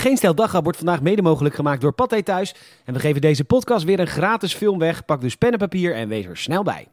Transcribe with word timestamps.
Geen 0.00 0.16
Stel 0.16 0.34
Daghap 0.34 0.62
wordt 0.62 0.78
vandaag 0.78 1.02
mede 1.02 1.22
mogelijk 1.22 1.54
gemaakt 1.54 1.80
door 1.80 1.92
Pathé 1.92 2.22
Thuis. 2.22 2.54
En 2.84 2.94
we 2.94 3.00
geven 3.00 3.20
deze 3.20 3.44
podcast 3.44 3.84
weer 3.84 4.00
een 4.00 4.06
gratis 4.06 4.54
film 4.54 4.78
weg. 4.78 5.04
Pak 5.04 5.20
dus 5.20 5.34
pen 5.34 5.52
en 5.52 5.58
papier 5.58 5.94
en 5.94 6.08
wees 6.08 6.26
er 6.26 6.36
snel 6.36 6.62
bij. 6.62 6.86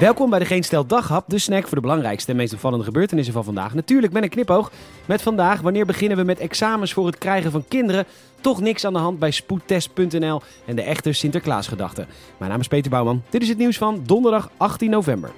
Welkom 0.00 0.30
bij 0.30 0.38
de 0.38 0.44
Geen 0.44 0.62
Stel 0.62 0.86
Daghap, 0.86 1.28
de 1.28 1.38
snack 1.38 1.62
voor 1.62 1.74
de 1.74 1.80
belangrijkste 1.80 2.30
en 2.30 2.36
meest 2.36 2.52
opvallende 2.52 2.84
gebeurtenissen 2.84 3.34
van 3.34 3.44
vandaag. 3.44 3.74
Natuurlijk 3.74 4.12
met 4.12 4.22
een 4.22 4.28
knipoog. 4.28 4.72
Met 5.06 5.22
vandaag, 5.22 5.60
wanneer 5.60 5.86
beginnen 5.86 6.16
we 6.18 6.24
met 6.24 6.38
examens 6.38 6.92
voor 6.92 7.06
het 7.06 7.18
krijgen 7.18 7.50
van 7.50 7.64
kinderen? 7.68 8.04
Toch 8.40 8.60
niks 8.60 8.84
aan 8.84 8.92
de 8.92 8.98
hand 8.98 9.18
bij 9.18 9.30
spoedtest.nl 9.30 10.40
en 10.66 10.76
de 10.76 10.82
echte 10.82 11.12
Sinterklaasgedachte. 11.12 12.06
Mijn 12.36 12.50
naam 12.50 12.60
is 12.60 12.68
Peter 12.68 12.90
Bouwman. 12.90 13.22
Dit 13.30 13.42
is 13.42 13.48
het 13.48 13.58
nieuws 13.58 13.76
van 13.76 14.02
donderdag 14.06 14.50
18 14.56 14.90
november. 14.90 15.30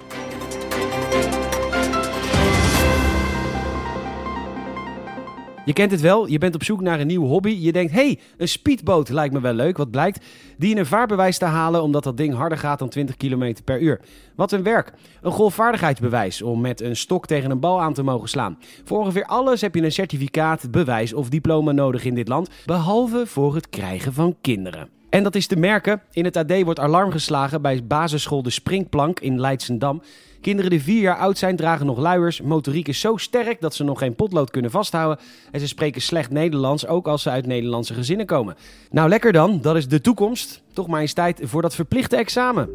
Je 5.67 5.73
kent 5.73 5.91
het 5.91 6.01
wel, 6.01 6.27
je 6.27 6.37
bent 6.37 6.55
op 6.55 6.63
zoek 6.63 6.81
naar 6.81 6.99
een 6.99 7.07
nieuwe 7.07 7.27
hobby. 7.27 7.57
Je 7.59 7.71
denkt, 7.71 7.91
hey, 7.91 8.19
een 8.37 8.47
speedboot 8.47 9.09
lijkt 9.09 9.33
me 9.33 9.39
wel 9.39 9.53
leuk. 9.53 9.77
Wat 9.77 9.91
blijkt? 9.91 10.25
Die 10.57 10.71
in 10.71 10.77
een 10.77 10.85
vaarbewijs 10.85 11.37
te 11.37 11.45
halen 11.45 11.81
omdat 11.81 12.03
dat 12.03 12.17
ding 12.17 12.33
harder 12.33 12.57
gaat 12.57 12.79
dan 12.79 12.89
20 12.89 13.17
km 13.17 13.55
per 13.63 13.81
uur. 13.81 14.01
Wat 14.35 14.51
een 14.51 14.63
werk. 14.63 14.93
Een 15.21 15.31
golfvaardigheidsbewijs 15.31 16.41
om 16.41 16.61
met 16.61 16.81
een 16.81 16.95
stok 16.95 17.25
tegen 17.25 17.51
een 17.51 17.59
bal 17.59 17.81
aan 17.81 17.93
te 17.93 18.03
mogen 18.03 18.29
slaan. 18.29 18.57
Voor 18.83 18.99
ongeveer 18.99 19.25
alles 19.25 19.61
heb 19.61 19.75
je 19.75 19.83
een 19.83 19.91
certificaat, 19.91 20.71
bewijs 20.71 21.13
of 21.13 21.29
diploma 21.29 21.71
nodig 21.71 22.05
in 22.05 22.15
dit 22.15 22.27
land. 22.27 22.49
Behalve 22.65 23.25
voor 23.25 23.55
het 23.55 23.69
krijgen 23.69 24.13
van 24.13 24.35
kinderen. 24.41 24.89
En 25.17 25.23
dat 25.23 25.35
is 25.35 25.47
te 25.47 25.55
merken. 25.55 26.01
In 26.11 26.25
het 26.25 26.37
AD 26.37 26.61
wordt 26.63 26.79
alarm 26.79 27.11
geslagen 27.11 27.61
bij 27.61 27.85
basisschool 27.85 28.43
De 28.43 28.49
Springplank 28.49 29.19
in 29.19 29.39
Leidsendam. 29.39 30.01
Kinderen 30.41 30.71
die 30.71 30.81
vier 30.81 31.01
jaar 31.01 31.17
oud 31.17 31.37
zijn 31.37 31.55
dragen 31.55 31.85
nog 31.85 31.97
luiers. 31.97 32.41
Motoriek 32.41 32.87
is 32.87 32.99
zo 32.99 33.17
sterk 33.17 33.61
dat 33.61 33.75
ze 33.75 33.83
nog 33.83 33.99
geen 33.99 34.15
potlood 34.15 34.51
kunnen 34.51 34.71
vasthouden. 34.71 35.19
En 35.51 35.59
ze 35.59 35.67
spreken 35.67 36.01
slecht 36.01 36.31
Nederlands, 36.31 36.87
ook 36.87 37.07
als 37.07 37.21
ze 37.21 37.29
uit 37.29 37.45
Nederlandse 37.45 37.93
gezinnen 37.93 38.25
komen. 38.25 38.55
Nou, 38.91 39.09
lekker 39.09 39.31
dan. 39.31 39.61
Dat 39.61 39.75
is 39.75 39.87
de 39.87 40.01
toekomst. 40.01 40.61
Toch 40.73 40.87
maar 40.87 41.01
eens 41.01 41.13
tijd 41.13 41.41
voor 41.43 41.61
dat 41.61 41.75
verplichte 41.75 42.15
examen. 42.15 42.69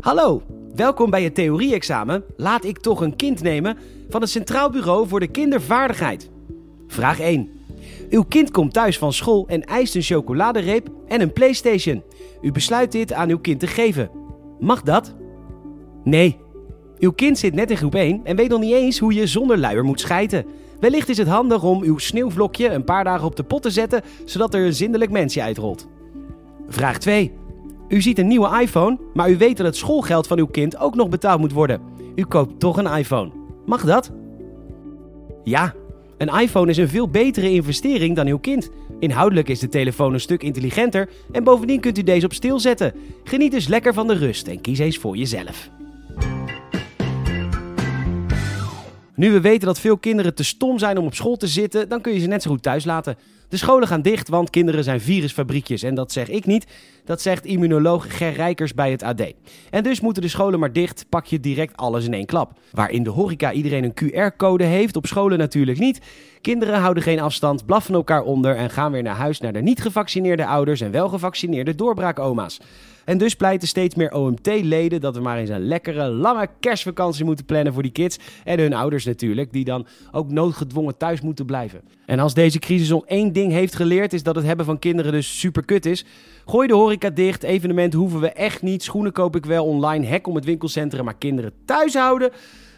Hallo, 0.00 0.42
welkom 0.74 1.10
bij 1.10 1.22
het 1.22 1.34
theorie-examen. 1.34 2.24
Laat 2.36 2.64
ik 2.64 2.78
toch 2.78 3.00
een 3.00 3.16
kind 3.16 3.42
nemen 3.42 3.78
van 4.08 4.20
het 4.20 4.30
Centraal 4.30 4.70
Bureau 4.70 5.08
voor 5.08 5.20
de 5.20 5.28
Kindervaardigheid. 5.28 6.30
Vraag 6.86 7.20
1. 7.20 7.63
Uw 8.10 8.22
kind 8.22 8.50
komt 8.50 8.72
thuis 8.72 8.98
van 8.98 9.12
school 9.12 9.44
en 9.48 9.64
eist 9.64 9.94
een 9.94 10.02
chocoladereep 10.02 10.88
en 11.06 11.20
een 11.20 11.32
PlayStation. 11.32 12.02
U 12.40 12.52
besluit 12.52 12.92
dit 12.92 13.12
aan 13.12 13.28
uw 13.28 13.38
kind 13.38 13.60
te 13.60 13.66
geven. 13.66 14.10
Mag 14.60 14.82
dat? 14.82 15.14
Nee. 16.04 16.38
Uw 16.98 17.12
kind 17.12 17.38
zit 17.38 17.54
net 17.54 17.70
in 17.70 17.76
groep 17.76 17.94
1 17.94 18.20
en 18.24 18.36
weet 18.36 18.48
nog 18.48 18.60
niet 18.60 18.72
eens 18.72 18.98
hoe 18.98 19.14
je 19.14 19.26
zonder 19.26 19.58
luier 19.58 19.84
moet 19.84 20.00
schijten. 20.00 20.46
Wellicht 20.80 21.08
is 21.08 21.18
het 21.18 21.28
handig 21.28 21.62
om 21.62 21.82
uw 21.82 21.98
sneeuwvlokje 21.98 22.70
een 22.70 22.84
paar 22.84 23.04
dagen 23.04 23.26
op 23.26 23.36
de 23.36 23.42
pot 23.42 23.62
te 23.62 23.70
zetten, 23.70 24.02
zodat 24.24 24.54
er 24.54 24.64
een 24.64 24.74
zindelijk 24.74 25.10
mensje 25.10 25.42
uitrolt. 25.42 25.88
Vraag 26.68 26.98
2. 26.98 27.32
U 27.88 28.02
ziet 28.02 28.18
een 28.18 28.26
nieuwe 28.26 28.60
iPhone, 28.60 28.98
maar 29.14 29.30
u 29.30 29.36
weet 29.36 29.56
dat 29.56 29.66
het 29.66 29.76
schoolgeld 29.76 30.26
van 30.26 30.38
uw 30.38 30.46
kind 30.46 30.78
ook 30.78 30.94
nog 30.94 31.08
betaald 31.08 31.40
moet 31.40 31.52
worden. 31.52 31.80
U 32.14 32.24
koopt 32.24 32.60
toch 32.60 32.76
een 32.76 32.96
iPhone. 32.96 33.30
Mag 33.66 33.84
dat? 33.84 34.10
Ja, 35.44 35.74
een 36.18 36.40
iPhone 36.40 36.70
is 36.70 36.76
een 36.76 36.88
veel 36.88 37.08
betere 37.08 37.50
investering 37.50 38.16
dan 38.16 38.26
uw 38.26 38.38
kind. 38.38 38.70
Inhoudelijk 38.98 39.48
is 39.48 39.58
de 39.58 39.68
telefoon 39.68 40.12
een 40.12 40.20
stuk 40.20 40.42
intelligenter 40.42 41.08
en 41.32 41.44
bovendien 41.44 41.80
kunt 41.80 41.98
u 41.98 42.02
deze 42.02 42.26
op 42.26 42.32
stil 42.32 42.60
zetten. 42.60 42.92
Geniet 43.24 43.52
dus 43.52 43.68
lekker 43.68 43.94
van 43.94 44.06
de 44.06 44.14
rust 44.14 44.46
en 44.46 44.60
kies 44.60 44.78
eens 44.78 44.98
voor 44.98 45.16
jezelf. 45.16 45.70
Nu 49.14 49.32
we 49.32 49.40
weten 49.40 49.66
dat 49.66 49.80
veel 49.80 49.96
kinderen 49.96 50.34
te 50.34 50.44
stom 50.44 50.78
zijn 50.78 50.98
om 50.98 51.06
op 51.06 51.14
school 51.14 51.36
te 51.36 51.46
zitten, 51.46 51.88
dan 51.88 52.00
kun 52.00 52.12
je 52.12 52.20
ze 52.20 52.26
net 52.26 52.42
zo 52.42 52.50
goed 52.50 52.62
thuis 52.62 52.84
laten. 52.84 53.16
De 53.48 53.56
scholen 53.56 53.88
gaan 53.88 54.02
dicht, 54.02 54.28
want 54.28 54.50
kinderen 54.50 54.84
zijn 54.84 55.00
virusfabriekjes. 55.00 55.82
En 55.82 55.94
dat 55.94 56.12
zeg 56.12 56.28
ik 56.28 56.46
niet, 56.46 56.66
dat 57.04 57.20
zegt 57.20 57.44
immunoloog 57.44 58.16
Ger 58.16 58.32
Rijkers 58.32 58.74
bij 58.74 58.90
het 58.90 59.02
AD. 59.02 59.32
En 59.70 59.82
dus 59.82 60.00
moeten 60.00 60.22
de 60.22 60.28
scholen 60.28 60.58
maar 60.58 60.72
dicht, 60.72 61.06
pak 61.08 61.26
je 61.26 61.40
direct 61.40 61.76
alles 61.76 62.04
in 62.04 62.14
één 62.14 62.26
klap. 62.26 62.58
Waar 62.72 62.90
in 62.90 63.02
de 63.02 63.10
horeca 63.10 63.52
iedereen 63.52 63.84
een 63.84 63.94
QR-code 64.04 64.64
heeft, 64.64 64.96
op 64.96 65.06
scholen 65.06 65.38
natuurlijk 65.38 65.78
niet. 65.78 66.00
Kinderen 66.40 66.80
houden 66.80 67.02
geen 67.02 67.20
afstand, 67.20 67.66
blaffen 67.66 67.94
elkaar 67.94 68.22
onder 68.22 68.56
en 68.56 68.70
gaan 68.70 68.92
weer 68.92 69.02
naar 69.02 69.16
huis 69.16 69.40
naar 69.40 69.52
de 69.52 69.62
niet 69.62 69.82
gevaccineerde 69.82 70.46
ouders 70.46 70.80
en 70.80 70.90
wel 70.90 71.08
gevaccineerde 71.08 71.74
doorbraakoma's. 71.74 72.60
En 73.04 73.18
dus 73.18 73.34
pleiten 73.34 73.68
steeds 73.68 73.94
meer 73.94 74.12
OMT-leden 74.12 75.00
dat 75.00 75.16
we 75.16 75.22
maar 75.22 75.38
eens 75.38 75.50
een 75.50 75.66
lekkere, 75.66 76.08
lange 76.08 76.48
kerstvakantie 76.60 77.24
moeten 77.24 77.44
plannen 77.44 77.72
voor 77.72 77.82
die 77.82 77.92
kids. 77.92 78.18
En 78.44 78.58
hun 78.58 78.74
ouders 78.74 79.04
natuurlijk, 79.04 79.52
die 79.52 79.64
dan 79.64 79.86
ook 80.12 80.30
noodgedwongen 80.30 80.96
thuis 80.96 81.20
moeten 81.20 81.46
blijven. 81.46 81.80
En 82.06 82.18
als 82.18 82.34
deze 82.34 82.58
crisis 82.58 82.92
ons 82.92 83.04
één 83.06 83.32
ding 83.32 83.43
heeft 83.50 83.74
geleerd, 83.74 84.12
is 84.12 84.22
dat 84.22 84.36
het 84.36 84.44
hebben 84.44 84.66
van 84.66 84.78
kinderen 84.78 85.12
dus 85.12 85.38
super 85.38 85.64
kut 85.64 85.86
is. 85.86 86.04
Gooi 86.46 86.68
de 86.68 86.74
horeca 86.74 87.10
dicht, 87.10 87.42
evenementen 87.42 87.98
hoeven 87.98 88.20
we 88.20 88.30
echt 88.30 88.62
niet. 88.62 88.82
Schoenen 88.82 89.12
koop 89.12 89.36
ik 89.36 89.46
wel 89.46 89.64
online, 89.64 90.06
hek 90.06 90.26
om 90.26 90.34
het 90.34 90.44
winkelcentrum, 90.44 91.04
maar 91.04 91.16
kinderen 91.18 91.52
thuis 91.64 91.94
houden... 91.94 92.30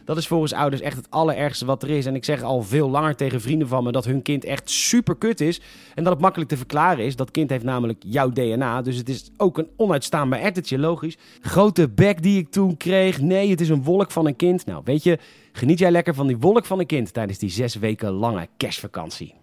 Dat 0.07 0.17
is 0.17 0.27
volgens 0.27 0.53
ouders 0.53 0.83
echt 0.83 0.97
het 0.97 1.11
allerergste 1.11 1.65
wat 1.65 1.83
er 1.83 1.91
is. 1.91 2.07
En 2.07 2.15
ik 2.15 2.25
zeg 2.25 2.43
al 2.43 2.63
veel 2.63 2.91
langer 2.91 3.17
tegen 3.17 3.41
vrienden 3.41 3.69
van 3.69 3.85
me 3.85 3.93
dat 3.93 4.05
hun 4.05 4.23
kind 4.23 4.45
echt 4.45 4.71
super 4.71 5.17
kut 5.17 5.41
is. 5.41 5.61
En 5.95 6.05
dat 6.05 6.13
het 6.13 6.23
makkelijk 6.23 6.51
te 6.51 6.57
verklaren 6.57 7.05
is. 7.05 7.17
Dat 7.17 7.31
kind 7.31 7.51
heeft 7.51 7.65
namelijk 7.65 8.03
jouw 8.07 8.31
DNA. 8.31 8.83
Dus 8.83 8.97
het 8.97 9.09
is 9.09 9.31
ook 9.37 9.59
een 9.59 9.69
onuitstaanbaar 9.77 10.41
ettertje, 10.41 10.79
logisch. 10.79 11.17
Grote 11.41 11.89
bek 11.89 12.23
die 12.23 12.39
ik 12.39 12.51
toen 12.51 12.77
kreeg. 12.77 13.21
Nee, 13.21 13.51
het 13.51 13.61
is 13.61 13.69
een 13.69 13.83
wolk 13.83 14.11
van 14.11 14.27
een 14.27 14.37
kind. 14.37 14.67
Nou, 14.67 14.83
weet 14.85 15.03
je, 15.03 15.19
geniet 15.53 15.79
jij 15.79 15.91
lekker 15.91 16.15
van 16.15 16.27
die 16.27 16.39
wolk 16.39 16.65
van 16.65 16.79
een 16.79 16.87
kind 16.87 17.13
tijdens 17.13 17.39
die 17.39 17.51
zes 17.51 17.75
weken 17.75 18.11
lange 18.11 18.49
kerstvakantie. 18.57 19.35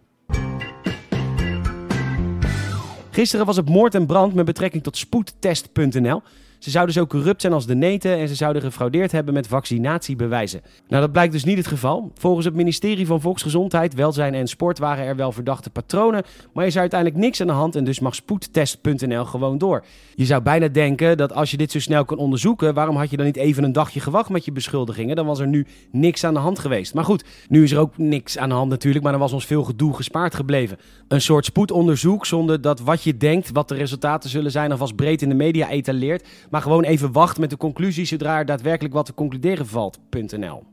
Gisteren 3.13 3.45
was 3.45 3.55
het 3.55 3.69
moord 3.69 3.95
en 3.95 4.05
brand 4.05 4.33
met 4.33 4.45
betrekking 4.45 4.83
tot 4.83 4.97
spoedtest.nl. 4.97 6.21
Ze 6.63 6.69
zouden 6.69 6.93
zo 6.93 7.05
corrupt 7.05 7.41
zijn 7.41 7.53
als 7.53 7.65
de 7.65 7.75
neten 7.75 8.17
en 8.17 8.27
ze 8.27 8.35
zouden 8.35 8.61
gefraudeerd 8.61 9.11
hebben 9.11 9.33
met 9.33 9.47
vaccinatiebewijzen. 9.47 10.61
Nou, 10.87 11.01
dat 11.01 11.11
blijkt 11.11 11.33
dus 11.33 11.43
niet 11.43 11.57
het 11.57 11.67
geval. 11.67 12.11
Volgens 12.15 12.45
het 12.45 12.55
ministerie 12.55 13.05
van 13.05 13.21
Volksgezondheid, 13.21 13.93
Welzijn 13.93 14.33
en 14.33 14.47
Sport 14.47 14.79
waren 14.79 15.05
er 15.05 15.15
wel 15.15 15.31
verdachte 15.31 15.69
patronen, 15.69 16.23
maar 16.53 16.63
er 16.63 16.69
is 16.69 16.77
uiteindelijk 16.77 17.19
niks 17.19 17.41
aan 17.41 17.47
de 17.47 17.53
hand 17.53 17.75
en 17.75 17.83
dus 17.83 17.99
mag 17.99 18.15
spoedtest.nl 18.15 19.25
gewoon 19.25 19.57
door. 19.57 19.85
Je 20.15 20.25
zou 20.25 20.41
bijna 20.41 20.67
denken 20.67 21.17
dat 21.17 21.33
als 21.33 21.51
je 21.51 21.57
dit 21.57 21.71
zo 21.71 21.79
snel 21.79 22.05
kan 22.05 22.17
onderzoeken, 22.17 22.73
waarom 22.73 22.95
had 22.95 23.09
je 23.09 23.17
dan 23.17 23.25
niet 23.25 23.35
even 23.35 23.63
een 23.63 23.71
dagje 23.71 23.99
gewacht 23.99 24.29
met 24.29 24.45
je 24.45 24.51
beschuldigingen? 24.51 25.15
Dan 25.15 25.25
was 25.25 25.39
er 25.39 25.47
nu 25.47 25.65
niks 25.91 26.23
aan 26.23 26.33
de 26.33 26.39
hand 26.39 26.59
geweest. 26.59 26.93
Maar 26.93 27.05
goed, 27.05 27.23
nu 27.49 27.63
is 27.63 27.71
er 27.71 27.79
ook 27.79 27.97
niks 27.97 28.37
aan 28.37 28.49
de 28.49 28.55
hand 28.55 28.69
natuurlijk, 28.69 29.03
maar 29.03 29.13
dan 29.13 29.21
was 29.21 29.33
ons 29.33 29.45
veel 29.45 29.63
gedoe 29.63 29.95
gespaard 29.95 30.35
gebleven. 30.35 30.77
Een 31.07 31.21
soort 31.21 31.45
spoedonderzoek 31.45 32.25
zonder 32.25 32.61
dat 32.61 32.79
wat 32.79 33.03
je 33.03 33.17
denkt, 33.17 33.51
wat 33.51 33.67
de 33.67 33.75
resultaten 33.75 34.29
zullen 34.29 34.51
zijn, 34.51 34.71
alvast 34.71 34.95
breed 34.95 35.21
in 35.21 35.29
de 35.29 35.35
media 35.35 35.69
etaleert. 35.69 36.27
Maar 36.53 36.61
gewoon 36.61 36.83
even 36.83 37.11
wacht 37.11 37.39
met 37.39 37.49
de 37.49 37.57
conclusie 37.57 38.05
zodra 38.05 38.37
er 38.37 38.45
daadwerkelijk 38.45 38.93
wat 38.93 39.05
te 39.05 39.13
concluderen 39.13 39.67
valt.nl. 39.67 40.63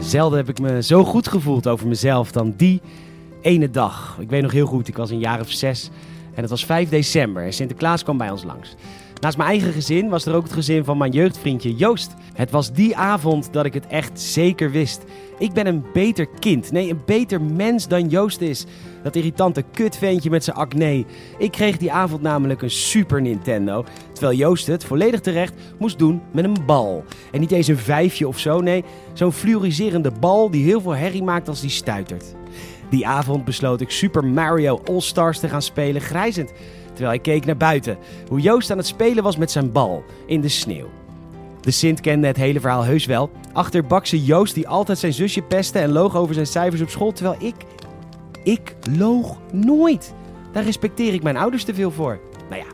Zelden 0.00 0.38
heb 0.38 0.48
ik 0.48 0.60
me 0.60 0.82
zo 0.82 1.04
goed 1.04 1.28
gevoeld 1.28 1.66
over 1.66 1.88
mezelf 1.88 2.32
dan 2.32 2.54
die 2.56 2.80
ene 3.40 3.70
dag. 3.70 4.16
Ik 4.20 4.30
weet 4.30 4.42
nog 4.42 4.52
heel 4.52 4.66
goed, 4.66 4.88
ik 4.88 4.96
was 4.96 5.10
een 5.10 5.18
jaar 5.18 5.40
of 5.40 5.50
zes 5.50 5.90
en 6.34 6.40
het 6.40 6.50
was 6.50 6.64
5 6.64 6.88
december 6.88 7.44
en 7.44 7.52
Sinterklaas 7.52 8.02
kwam 8.02 8.18
bij 8.18 8.30
ons 8.30 8.44
langs. 8.44 8.74
Naast 9.20 9.36
mijn 9.36 9.48
eigen 9.48 9.72
gezin 9.72 10.08
was 10.08 10.26
er 10.26 10.34
ook 10.34 10.42
het 10.42 10.52
gezin 10.52 10.84
van 10.84 10.98
mijn 10.98 11.12
jeugdvriendje 11.12 11.74
Joost. 11.74 12.14
Het 12.34 12.50
was 12.50 12.72
die 12.72 12.96
avond 12.96 13.52
dat 13.52 13.64
ik 13.64 13.74
het 13.74 13.86
echt 13.86 14.20
zeker 14.20 14.70
wist. 14.70 15.04
Ik 15.38 15.52
ben 15.52 15.66
een 15.66 15.84
beter 15.92 16.28
kind, 16.38 16.72
nee, 16.72 16.90
een 16.90 17.00
beter 17.06 17.42
mens 17.42 17.88
dan 17.88 18.08
Joost 18.08 18.40
is. 18.40 18.64
Dat 19.02 19.16
irritante 19.16 19.64
kutventje 19.72 20.30
met 20.30 20.44
zijn 20.44 20.56
acne. 20.56 21.04
Ik 21.38 21.50
kreeg 21.50 21.76
die 21.76 21.92
avond 21.92 22.22
namelijk 22.22 22.62
een 22.62 22.70
Super 22.70 23.20
Nintendo. 23.20 23.84
Terwijl 24.12 24.38
Joost 24.38 24.66
het, 24.66 24.84
volledig 24.84 25.20
terecht, 25.20 25.54
moest 25.78 25.98
doen 25.98 26.22
met 26.32 26.44
een 26.44 26.56
bal. 26.66 27.04
En 27.32 27.40
niet 27.40 27.52
eens 27.52 27.68
een 27.68 27.78
vijfje 27.78 28.28
of 28.28 28.38
zo, 28.38 28.60
nee, 28.60 28.84
zo'n 29.12 29.32
fluoriserende 29.32 30.12
bal 30.20 30.50
die 30.50 30.64
heel 30.64 30.80
veel 30.80 30.94
herrie 30.94 31.22
maakt 31.22 31.48
als 31.48 31.60
die 31.60 31.70
stuitert. 31.70 32.34
Die 32.90 33.06
avond 33.06 33.44
besloot 33.44 33.80
ik 33.80 33.90
Super 33.90 34.24
Mario 34.24 34.80
All-Stars 34.84 35.38
te 35.38 35.48
gaan 35.48 35.62
spelen, 35.62 36.00
grijzend. 36.00 36.52
Terwijl 36.92 37.16
ik 37.16 37.22
keek 37.22 37.44
naar 37.44 37.56
buiten, 37.56 37.98
hoe 38.28 38.40
Joost 38.40 38.70
aan 38.70 38.76
het 38.76 38.86
spelen 38.86 39.22
was 39.22 39.36
met 39.36 39.50
zijn 39.50 39.72
bal 39.72 40.04
in 40.26 40.40
de 40.40 40.48
sneeuw. 40.48 40.88
De 41.60 41.70
Sint 41.70 42.00
kende 42.00 42.26
het 42.26 42.36
hele 42.36 42.60
verhaal 42.60 42.84
heus 42.84 43.06
wel. 43.06 43.30
Achterbakse 43.52 44.24
Joost 44.24 44.54
die 44.54 44.68
altijd 44.68 44.98
zijn 44.98 45.12
zusje 45.12 45.42
pestte 45.42 45.78
en 45.78 45.92
loog 45.92 46.16
over 46.16 46.34
zijn 46.34 46.46
cijfers 46.46 46.82
op 46.82 46.88
school, 46.88 47.12
terwijl 47.12 47.36
ik... 47.38 47.54
Ik 48.44 48.74
loog 48.96 49.38
nooit. 49.52 50.14
Daar 50.52 50.64
respecteer 50.64 51.14
ik 51.14 51.22
mijn 51.22 51.36
ouders 51.36 51.64
te 51.64 51.74
veel 51.74 51.90
voor. 51.90 52.18
Nou 52.50 52.62
ja, 52.62 52.68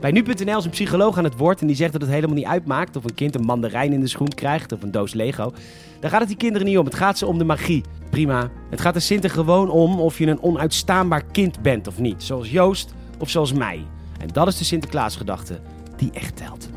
bij 0.00 0.10
nu.nl 0.10 0.58
is 0.58 0.64
een 0.64 0.70
psycholoog 0.70 1.18
aan 1.18 1.24
het 1.24 1.36
woord 1.36 1.60
en 1.60 1.66
die 1.66 1.76
zegt 1.76 1.92
dat 1.92 2.00
het 2.00 2.10
helemaal 2.10 2.36
niet 2.36 2.46
uitmaakt 2.46 2.96
of 2.96 3.04
een 3.04 3.14
kind 3.14 3.34
een 3.34 3.44
mandarijn 3.44 3.92
in 3.92 4.00
de 4.00 4.06
schoen 4.06 4.28
krijgt 4.28 4.72
of 4.72 4.82
een 4.82 4.90
doos 4.90 5.14
Lego. 5.14 5.52
Daar 6.00 6.10
gaat 6.10 6.20
het 6.20 6.28
die 6.28 6.36
kinderen 6.36 6.66
niet 6.66 6.78
om. 6.78 6.84
Het 6.84 6.94
gaat 6.94 7.18
ze 7.18 7.26
om 7.26 7.38
de 7.38 7.44
magie. 7.44 7.84
Prima. 8.10 8.50
Het 8.70 8.80
gaat 8.80 8.94
er 8.94 9.00
gewoon 9.30 9.70
om 9.70 10.00
of 10.00 10.18
je 10.18 10.26
een 10.26 10.42
onuitstaanbaar 10.42 11.24
kind 11.32 11.62
bent 11.62 11.86
of 11.86 11.98
niet. 11.98 12.22
Zoals 12.22 12.50
Joost 12.50 12.94
of 13.18 13.30
zoals 13.30 13.52
mij. 13.52 13.84
En 14.20 14.28
dat 14.32 14.46
is 14.46 14.58
de 14.58 14.64
Sinterklaasgedachte. 14.64 15.58
die 15.96 16.10
echt 16.12 16.36
telt. 16.36 16.68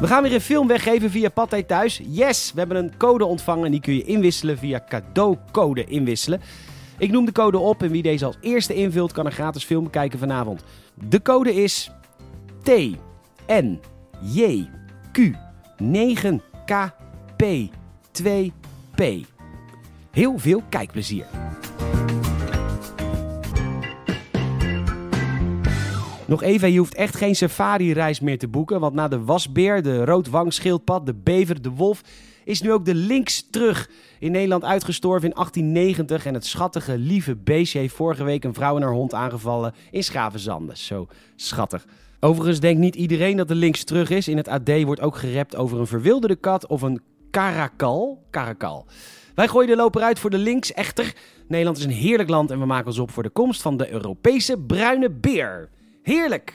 We 0.00 0.06
gaan 0.06 0.22
weer 0.22 0.34
een 0.34 0.40
film 0.40 0.66
weggeven 0.66 1.10
via 1.10 1.28
Pathé 1.28 1.62
Thuis. 1.62 2.00
Yes, 2.08 2.52
we 2.52 2.58
hebben 2.58 2.76
een 2.76 2.96
code 2.96 3.24
ontvangen 3.24 3.64
en 3.64 3.70
die 3.70 3.80
kun 3.80 3.94
je 3.94 4.04
inwisselen 4.04 4.58
via 4.58 4.84
cadeaucode 4.88 5.84
inwisselen. 5.84 6.40
Ik 6.98 7.10
noem 7.10 7.24
de 7.24 7.32
code 7.32 7.58
op 7.58 7.82
en 7.82 7.90
wie 7.90 8.02
deze 8.02 8.24
als 8.24 8.36
eerste 8.40 8.74
invult 8.74 9.12
kan 9.12 9.26
een 9.26 9.32
gratis 9.32 9.64
film 9.64 9.84
bekijken 9.84 10.18
vanavond. 10.18 10.64
De 10.94 11.22
code 11.22 11.54
is 11.54 11.90
T 12.62 12.70
N 13.46 13.80
J 14.20 14.68
Q 15.12 15.18
9 15.76 16.42
K 16.64 16.92
P 17.36 17.44
2 18.10 18.52
P. 18.94 19.02
Heel 20.10 20.38
veel 20.38 20.62
kijkplezier. 20.68 21.26
Nog 26.26 26.42
even, 26.42 26.72
je 26.72 26.78
hoeft 26.78 26.94
echt 26.94 27.16
geen 27.16 27.36
safari-reis 27.36 28.20
meer 28.20 28.38
te 28.38 28.48
boeken. 28.48 28.80
Want 28.80 28.94
na 28.94 29.08
de 29.08 29.24
wasbeer, 29.24 29.82
de 29.82 30.04
roodwangschildpad, 30.04 31.06
de 31.06 31.14
bever, 31.14 31.62
de 31.62 31.70
wolf... 31.70 32.02
is 32.48 32.60
nu 32.60 32.72
ook 32.72 32.84
de 32.84 32.94
lynx 32.94 33.46
terug. 33.50 33.90
In 34.18 34.32
Nederland 34.32 34.64
uitgestorven 34.64 35.28
in 35.28 35.34
1890. 35.34 36.26
En 36.26 36.34
het 36.34 36.46
schattige, 36.46 36.98
lieve 36.98 37.36
beestje 37.36 37.78
heeft 37.78 37.94
vorige 37.94 38.24
week 38.24 38.44
een 38.44 38.54
vrouw 38.54 38.76
en 38.76 38.82
haar 38.82 38.92
hond 38.92 39.14
aangevallen 39.14 39.74
in 39.90 40.04
Schavenzanden. 40.04 40.76
Zo 40.76 41.06
schattig. 41.36 41.86
Overigens 42.20 42.60
denkt 42.60 42.80
niet 42.80 42.94
iedereen 42.94 43.36
dat 43.36 43.48
de 43.48 43.54
lynx 43.54 43.84
terug 43.84 44.10
is. 44.10 44.28
In 44.28 44.36
het 44.36 44.48
AD 44.48 44.82
wordt 44.82 45.00
ook 45.00 45.16
gerept 45.16 45.56
over 45.56 45.78
een 45.78 45.86
verwilderde 45.86 46.36
kat 46.36 46.66
of 46.66 46.82
een 46.82 47.00
karakal. 47.30 48.26
Karakal. 48.30 48.86
Wij 49.34 49.48
gooien 49.48 49.68
de 49.68 49.76
loper 49.76 50.02
uit 50.02 50.18
voor 50.18 50.30
de 50.30 50.38
links 50.38 50.72
echter. 50.72 51.14
Nederland 51.48 51.78
is 51.78 51.84
een 51.84 51.90
heerlijk 51.90 52.28
land 52.28 52.50
en 52.50 52.58
we 52.58 52.66
maken 52.66 52.86
ons 52.86 52.98
op 52.98 53.10
voor 53.10 53.22
de 53.22 53.30
komst 53.30 53.62
van 53.62 53.76
de 53.76 53.90
Europese 53.90 54.58
bruine 54.58 55.10
beer. 55.10 55.68
Heerlijk! 56.02 56.54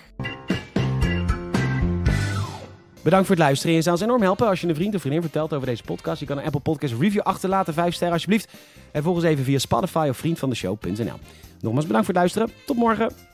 Bedankt 3.04 3.28
voor 3.28 3.36
het 3.36 3.46
luisteren. 3.46 3.76
Je 3.76 3.82
zou 3.82 3.96
ons 3.96 4.04
enorm 4.04 4.22
helpen 4.22 4.48
als 4.48 4.62
je 4.62 4.68
een 4.68 4.76
vriend 4.76 4.96
of 4.96 5.02
vriendin 5.02 5.22
vertelt 5.22 5.54
over 5.54 5.68
deze 5.68 5.84
podcast. 5.84 6.20
Je 6.20 6.26
kan 6.26 6.38
een 6.38 6.44
Apple 6.44 6.60
Podcast 6.60 6.94
review 7.00 7.22
achterlaten, 7.22 7.74
5 7.74 7.94
sterren 7.94 8.14
alsjeblieft. 8.14 8.52
En 8.92 9.04
volg 9.04 9.16
ons 9.16 9.26
even 9.26 9.44
via 9.44 9.58
Spotify 9.58 10.08
of 10.10 10.18
vriendvandeshow.nl. 10.18 11.20
Nogmaals 11.60 11.86
bedankt 11.86 12.06
voor 12.06 12.16
het 12.16 12.16
luisteren. 12.16 12.50
Tot 12.66 12.78
morgen. 12.78 13.33